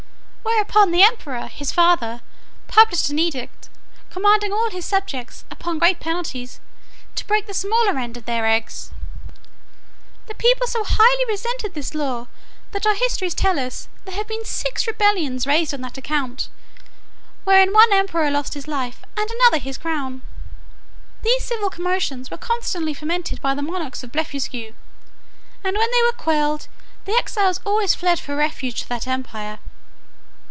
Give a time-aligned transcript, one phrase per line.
[0.43, 2.21] Whereupon the emperor his father
[2.67, 3.69] published an edict,
[4.09, 6.59] commanding all his subjects, upon great penalties,
[7.15, 8.91] to break the smaller end of their eggs.
[10.27, 12.27] The people so highly resented this law,
[12.71, 16.49] that our histories tell us, there have been six rebellions raised on that account;
[17.43, 20.21] wherein one emperor lost his life, and another his crown.
[21.21, 24.73] These civil commotions were constantly fomented by the monarchs of Blefuscu;
[25.63, 26.67] and when they were quelled,
[27.05, 29.59] the exiles always fled for refuge to that empire.